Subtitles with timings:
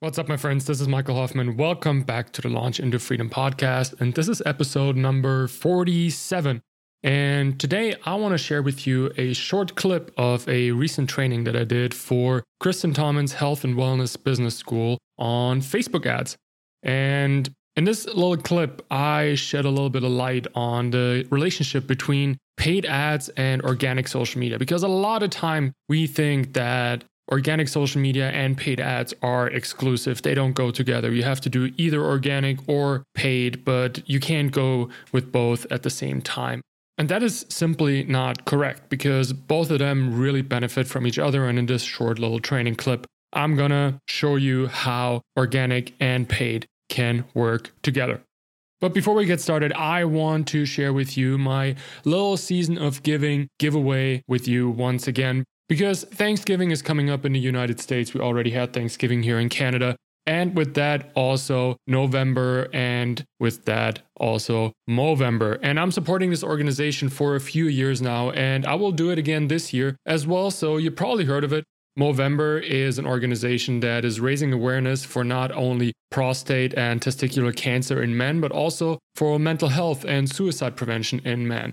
[0.00, 0.64] What's up, my friends?
[0.64, 1.56] This is Michael Hoffman.
[1.56, 4.00] Welcome back to the Launch into Freedom podcast.
[4.00, 6.60] And this is episode number 47.
[7.02, 11.42] And today I want to share with you a short clip of a recent training
[11.44, 16.36] that I did for Kristen Tommen's Health and Wellness Business School on Facebook ads.
[16.84, 21.88] And in this little clip, I shed a little bit of light on the relationship
[21.88, 27.02] between paid ads and organic social media because a lot of time we think that
[27.30, 30.22] organic social media and paid ads are exclusive.
[30.22, 31.12] They don't go together.
[31.12, 35.82] You have to do either organic or paid, but you can't go with both at
[35.82, 36.62] the same time.
[36.96, 41.46] And that is simply not correct because both of them really benefit from each other.
[41.46, 46.66] And in this short little training clip, I'm gonna show you how organic and paid
[46.88, 48.22] can work together.
[48.80, 51.74] But before we get started, I want to share with you my
[52.04, 55.44] little season of giving giveaway with you once again.
[55.68, 58.14] Because Thanksgiving is coming up in the United States.
[58.14, 59.96] We already had Thanksgiving here in Canada.
[60.26, 65.58] And with that, also November, and with that, also Movember.
[65.62, 69.18] And I'm supporting this organization for a few years now, and I will do it
[69.18, 70.50] again this year as well.
[70.50, 71.64] So you probably heard of it.
[71.98, 78.02] Movember is an organization that is raising awareness for not only prostate and testicular cancer
[78.02, 81.72] in men, but also for mental health and suicide prevention in men.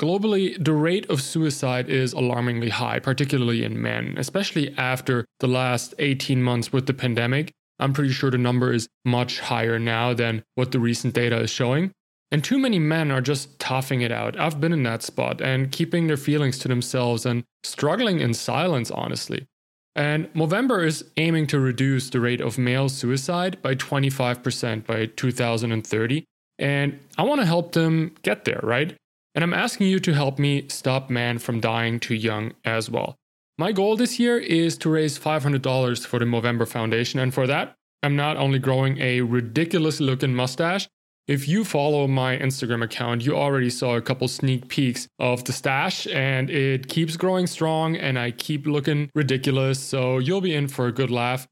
[0.00, 5.94] Globally, the rate of suicide is alarmingly high, particularly in men, especially after the last
[5.98, 7.52] 18 months with the pandemic.
[7.78, 11.50] I'm pretty sure the number is much higher now than what the recent data is
[11.50, 11.92] showing.
[12.30, 14.38] And too many men are just toughing it out.
[14.40, 18.90] I've been in that spot and keeping their feelings to themselves and struggling in silence,
[18.90, 19.46] honestly.
[19.94, 26.24] And Movember is aiming to reduce the rate of male suicide by 25% by 2030.
[26.58, 28.96] And I want to help them get there, right?
[29.34, 33.16] And I'm asking you to help me stop men from dying too young as well.
[33.58, 37.74] My goal this year is to raise $500 for the Movember Foundation, and for that,
[38.02, 40.88] I'm not only growing a ridiculous looking mustache.
[41.28, 45.52] If you follow my Instagram account, you already saw a couple sneak peeks of the
[45.52, 50.66] stash, and it keeps growing strong, and I keep looking ridiculous, so you'll be in
[50.66, 51.46] for a good laugh.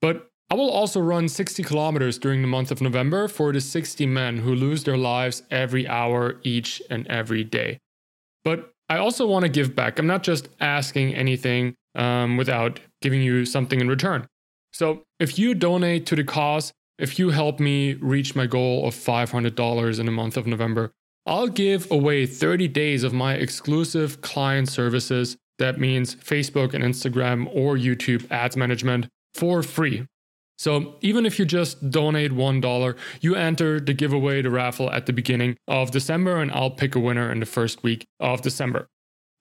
[0.00, 4.04] But I will also run 60 kilometers during the month of November for the 60
[4.06, 7.78] men who lose their lives every hour, each and every day.
[8.44, 10.00] But I also want to give back.
[10.00, 14.26] I'm not just asking anything um, without giving you something in return.
[14.72, 18.94] So if you donate to the cause, if you help me reach my goal of
[18.94, 20.90] $500 in the month of November,
[21.26, 25.36] I'll give away 30 days of my exclusive client services.
[25.58, 30.06] That means Facebook and Instagram or YouTube ads management for free.
[30.60, 35.12] So even if you just donate $1, you enter the giveaway, the raffle at the
[35.14, 38.86] beginning of December, and I'll pick a winner in the first week of December.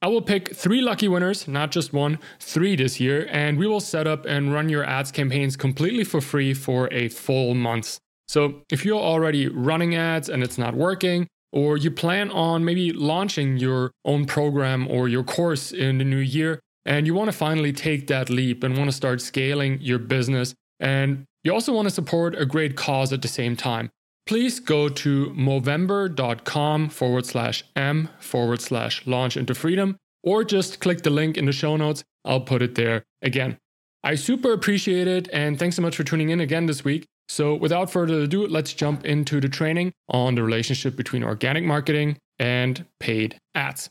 [0.01, 3.81] I will pick three lucky winners, not just one, three this year, and we will
[3.81, 7.99] set up and run your ads campaigns completely for free for a full month.
[8.29, 12.93] So if you're already running ads and it's not working, or you plan on maybe
[12.93, 17.37] launching your own program or your course in the new year, and you want to
[17.37, 21.87] finally take that leap and want to start scaling your business and you also want
[21.87, 23.89] to support a great cause at the same time.
[24.25, 31.01] Please go to movember.com forward slash m forward slash launch into freedom, or just click
[31.01, 32.03] the link in the show notes.
[32.25, 33.57] I'll put it there again.
[34.03, 37.05] I super appreciate it, and thanks so much for tuning in again this week.
[37.27, 42.17] So, without further ado, let's jump into the training on the relationship between organic marketing
[42.39, 43.89] and paid ads.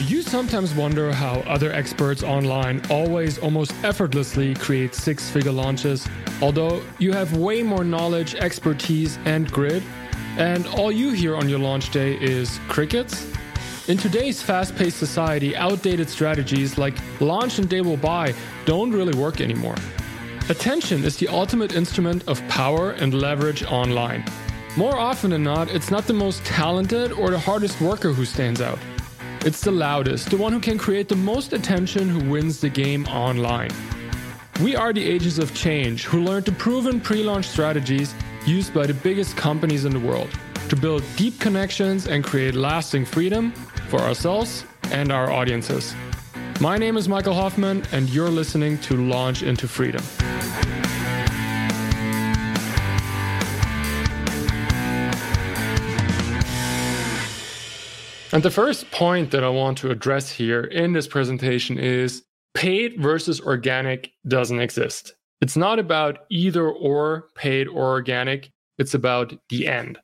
[0.00, 6.08] You sometimes wonder how other experts online always almost effortlessly create six figure launches,
[6.40, 9.82] although you have way more knowledge, expertise, and grit,
[10.38, 13.30] and all you hear on your launch day is crickets?
[13.88, 19.16] In today's fast paced society, outdated strategies like launch and they will buy don't really
[19.16, 19.76] work anymore.
[20.48, 24.24] Attention is the ultimate instrument of power and leverage online.
[24.76, 28.60] More often than not, it's not the most talented or the hardest worker who stands
[28.60, 28.78] out.
[29.44, 33.04] It's the loudest, the one who can create the most attention who wins the game
[33.06, 33.72] online.
[34.62, 38.14] We are the agents of change who learned the proven pre launch strategies
[38.46, 40.30] used by the biggest companies in the world
[40.68, 43.50] to build deep connections and create lasting freedom
[43.88, 45.92] for ourselves and our audiences.
[46.60, 50.04] My name is Michael Hoffman, and you're listening to Launch into Freedom.
[58.32, 62.22] And the first point that I want to address here in this presentation is
[62.54, 65.14] paid versus organic doesn't exist.
[65.40, 69.98] It's not about either or paid or organic, it's about the end.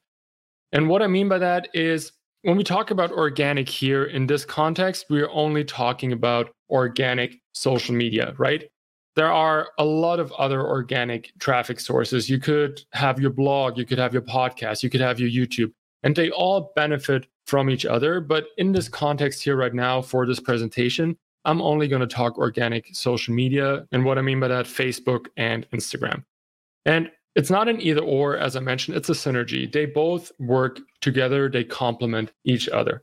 [0.73, 4.45] And what I mean by that is when we talk about organic here in this
[4.45, 8.69] context, we're only talking about organic social media, right?
[9.19, 12.31] there are a lot of other organic traffic sources.
[12.31, 15.73] You could have your blog, you could have your podcast, you could have your YouTube,
[16.05, 18.21] and they all benefit from each other.
[18.21, 21.17] But in this context here right now for this presentation,
[21.47, 23.87] I'm only going to talk organic social media.
[23.91, 26.25] And what I mean by that, Facebook and Instagram.
[26.85, 29.71] And it's not an either or, as I mentioned, it's a synergy.
[29.71, 33.03] They both work together, they complement each other.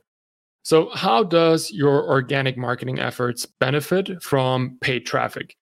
[0.62, 5.56] So, how does your organic marketing efforts benefit from paid traffic?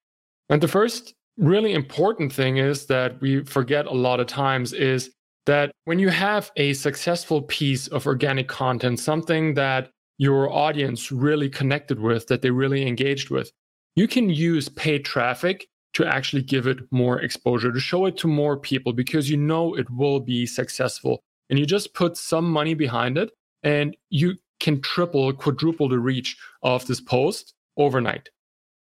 [0.51, 5.11] And the first really important thing is that we forget a lot of times is
[5.47, 11.49] that when you have a successful piece of organic content, something that your audience really
[11.49, 13.51] connected with, that they really engaged with,
[13.97, 18.29] you can use paid traffic to actually give it more exposure, to show it to
[18.29, 21.23] more people because you know it will be successful.
[21.51, 23.31] And you just put some money behind it
[23.63, 28.29] and you can triple, quadruple the reach of this post overnight.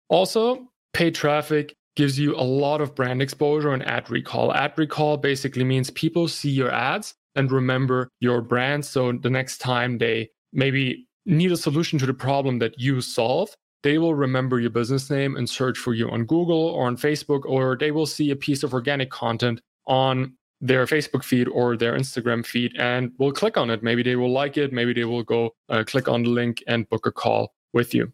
[0.10, 4.54] Also, paid traffic gives you a lot of brand exposure and ad recall.
[4.54, 8.86] Ad recall basically means people see your ads and remember your brand.
[8.86, 13.50] So the next time they maybe need a solution to the problem that you solve,
[13.84, 17.42] they will remember your business name and search for you on Google or on Facebook,
[17.44, 22.00] or they will see a piece of organic content on their Facebook feed or their
[22.00, 23.84] Instagram feed and will click on it.
[23.84, 24.72] Maybe they will like it.
[24.72, 28.14] Maybe they will go uh, click on the link and book a call with you.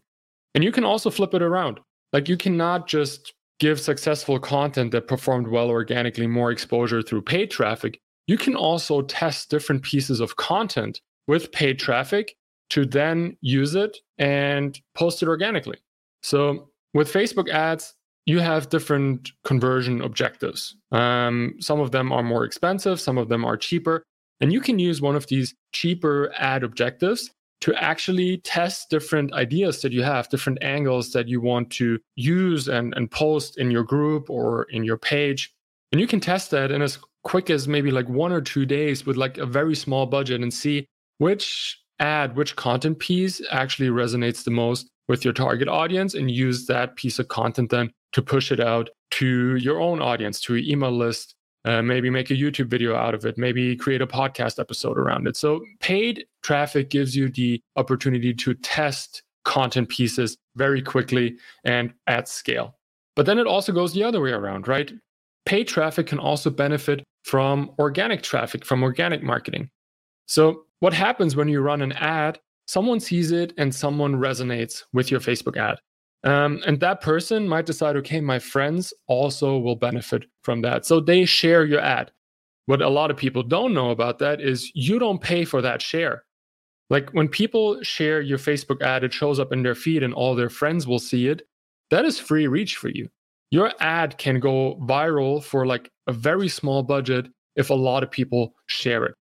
[0.56, 1.78] And you can also flip it around.
[2.12, 7.50] Like you cannot just give successful content that performed well organically more exposure through paid
[7.50, 8.00] traffic.
[8.26, 12.34] You can also test different pieces of content with paid traffic
[12.70, 15.78] to then use it and post it organically.
[16.22, 17.94] So with Facebook ads,
[18.26, 20.76] you have different conversion objectives.
[20.90, 24.02] Um, some of them are more expensive, some of them are cheaper.
[24.40, 27.30] And you can use one of these cheaper ad objectives
[27.62, 32.68] to actually test different ideas that you have, different angles that you want to use
[32.68, 35.52] and, and post in your group or in your page.
[35.92, 39.06] And you can test that in as quick as maybe like one or two days
[39.06, 40.86] with like a very small budget and see
[41.18, 46.66] which ad, which content piece actually resonates the most with your target audience and use
[46.66, 50.68] that piece of content then to push it out to your own audience, to your
[50.68, 51.35] email list,
[51.66, 55.26] uh, maybe make a YouTube video out of it, maybe create a podcast episode around
[55.26, 55.36] it.
[55.36, 62.28] So, paid traffic gives you the opportunity to test content pieces very quickly and at
[62.28, 62.76] scale.
[63.16, 64.92] But then it also goes the other way around, right?
[65.44, 69.68] Paid traffic can also benefit from organic traffic, from organic marketing.
[70.26, 72.38] So, what happens when you run an ad?
[72.68, 75.78] Someone sees it and someone resonates with your Facebook ad.
[76.24, 80.84] Um, and that person might decide, okay, my friends also will benefit from that.
[80.84, 82.10] So they share your ad.
[82.66, 85.80] What a lot of people don't know about that is you don't pay for that
[85.80, 86.24] share.
[86.90, 90.34] Like when people share your Facebook ad, it shows up in their feed and all
[90.34, 91.42] their friends will see it.
[91.90, 93.08] That is free reach for you.
[93.50, 98.10] Your ad can go viral for like a very small budget if a lot of
[98.10, 99.14] people share it.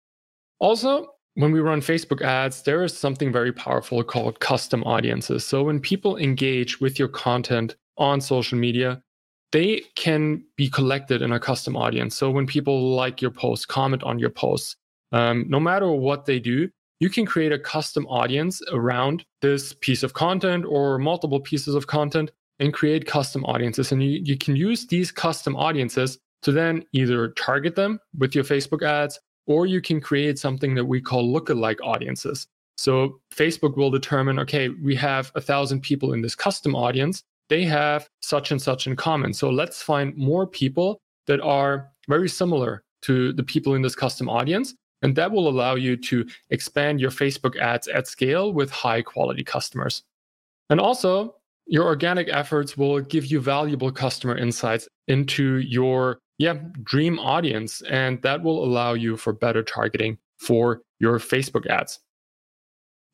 [0.58, 5.45] Also, when we run Facebook ads, there is something very powerful called custom audiences.
[5.45, 9.03] So when people engage with your content on social media,
[9.53, 12.17] they can be collected in a custom audience.
[12.17, 14.77] So when people like your post, comment on your posts,
[15.13, 16.69] um, no matter what they do,
[17.01, 21.87] you can create a custom audience around this piece of content or multiple pieces of
[21.87, 23.91] content and create custom audiences.
[23.91, 28.45] And you, you can use these custom audiences to then either target them with your
[28.45, 32.47] Facebook ads or you can create something that we call lookalike audiences.
[32.77, 37.23] So Facebook will determine, okay, we have a thousand people in this custom audience.
[37.49, 39.33] They have such and such in common.
[39.33, 44.29] So let's find more people that are very similar to the people in this custom
[44.29, 44.75] audience.
[45.03, 49.45] And that will allow you to expand your Facebook ads at scale with high quality
[49.45, 50.03] customers.
[50.71, 51.37] And also,
[51.67, 57.83] your organic efforts will give you valuable customer insights into your yeah, dream audience.
[57.83, 62.00] And that will allow you for better targeting for your Facebook ads.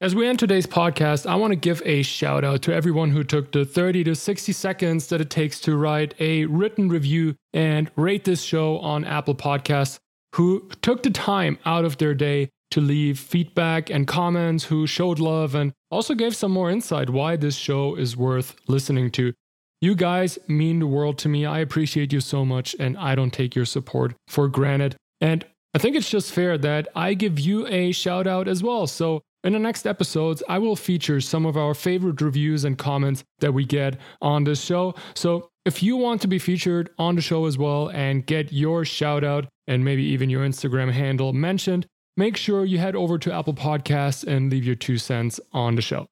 [0.02, 3.22] As we end today's podcast, I want to give a shout out to everyone who
[3.22, 7.90] took the 30 to 60 seconds that it takes to write a written review and
[7.96, 9.98] rate this show on Apple Podcasts,
[10.36, 15.18] who took the time out of their day to leave feedback and comments, who showed
[15.18, 19.34] love and also gave some more insight why this show is worth listening to.
[19.82, 21.46] You guys mean the world to me.
[21.46, 24.94] I appreciate you so much, and I don't take your support for granted.
[25.22, 28.86] And I think it's just fair that I give you a shout out as well.
[28.86, 33.24] So, in the next episodes, I will feature some of our favorite reviews and comments
[33.38, 34.94] that we get on this show.
[35.14, 38.84] So, if you want to be featured on the show as well and get your
[38.84, 41.86] shout out and maybe even your Instagram handle mentioned,
[42.18, 45.82] make sure you head over to Apple Podcasts and leave your two cents on the
[45.82, 46.06] show.